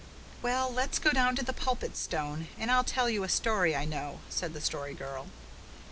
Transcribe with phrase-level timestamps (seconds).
[0.41, 3.85] "Well, let's go down to the Pulpit Stone and I'll tell you a story I
[3.85, 5.27] know," said the Story Girl.